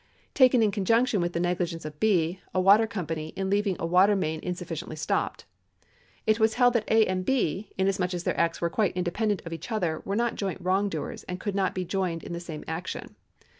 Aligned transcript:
taken 0.33 0.63
in 0.63 0.71
conjunction 0.71 1.21
with 1.21 1.33
the 1.33 1.39
negligence 1.39 1.85
of 1.85 1.99
B., 1.99 2.39
a 2.55 2.59
water 2.59 2.87
company, 2.87 3.33
in 3.35 3.51
leaving 3.51 3.75
a 3.77 3.85
water 3.85 4.15
main 4.15 4.41
insulhcicntly 4.41 4.97
stopped. 4.97 5.45
It 6.25 6.39
was 6.39 6.55
held 6.55 6.73
that 6.73 6.89
A. 6.89 7.05
and 7.05 7.23
B., 7.23 7.69
inasnuich 7.77 8.15
as 8.15 8.23
their 8.23 8.35
acts 8.39 8.59
were 8.61 8.69
quite 8.71 8.97
independent 8.97 9.43
of 9.45 9.53
each 9.53 9.71
other, 9.71 10.01
were 10.03 10.15
not 10.15 10.33
joint 10.33 10.59
wrongdoers, 10.59 11.21
and 11.25 11.39
could 11.39 11.53
not 11.53 11.75
be 11.75 11.85
joined 11.85 12.23
in 12.23 12.33
the 12.33 12.39
same 12.39 12.63
action. 12.67 13.15